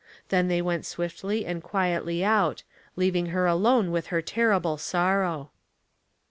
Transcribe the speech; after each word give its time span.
Then 0.29 0.47
they 0.47 0.63
went 0.63 0.87
swiftly 0.87 1.45
and 1.45 1.61
quietly 1.61 2.25
out, 2.25 2.63
leaving 2.95 3.27
her 3.27 3.45
alone 3.45 3.91
with 3.91 4.07
her 4.07 4.19
terrible 4.23 4.77
sorrow. 4.79 5.51